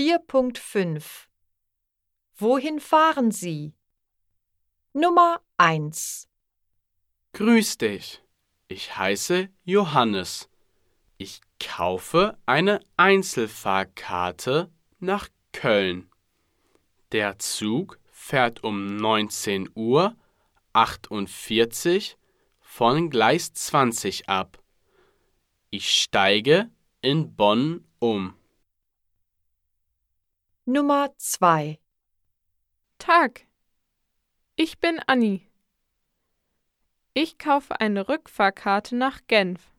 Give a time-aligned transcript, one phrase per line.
[0.00, 1.26] 4.5
[2.38, 3.74] Wohin fahren Sie?
[4.94, 6.26] Nummer 1
[7.34, 8.22] Grüß dich.
[8.68, 10.48] Ich heiße Johannes.
[11.18, 16.10] Ich kaufe eine Einzelfahrkarte nach Köln.
[17.12, 20.16] Der Zug fährt um 19 Uhr
[20.72, 22.16] 48
[22.62, 24.62] von Gleis 20 ab.
[25.68, 26.70] Ich steige
[27.02, 28.39] in Bonn um.
[30.72, 31.80] Nummer 2
[32.98, 33.48] Tag.
[34.54, 35.50] Ich bin Anni.
[37.12, 39.74] Ich kaufe eine Rückfahrkarte nach Genf.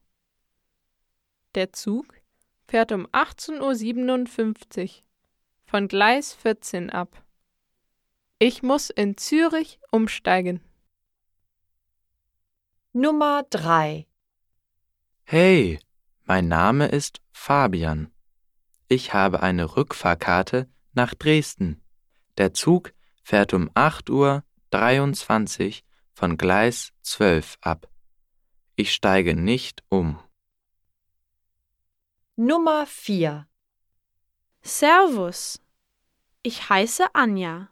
[1.55, 2.07] Der Zug
[2.67, 5.03] fährt um 18.57 Uhr
[5.63, 7.23] von Gleis 14 ab.
[8.37, 10.59] Ich muss in Zürich umsteigen.
[12.91, 14.07] Nummer 3
[15.23, 15.79] Hey,
[16.25, 18.11] mein Name ist Fabian.
[18.89, 21.81] Ich habe eine Rückfahrkarte nach Dresden.
[22.37, 22.93] Der Zug
[23.23, 27.87] fährt um 8.23 Uhr von Gleis 12 ab.
[28.75, 30.19] Ich steige nicht um.
[32.35, 33.47] Nummer 4
[34.63, 35.61] Servus.
[36.43, 37.69] Ich heiße Anja.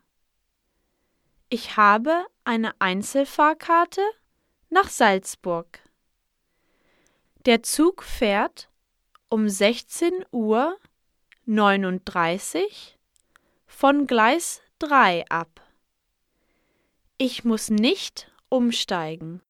[1.49, 4.01] Ich habe eine Einzelfahrkarte
[4.69, 5.79] nach Salzburg.
[7.45, 8.69] Der Zug fährt
[9.29, 10.77] um 16 Uhr
[11.45, 12.98] 39
[13.79, 15.61] von Gleis 3 ab.
[17.17, 19.41] Ich muss nicht umsteigen.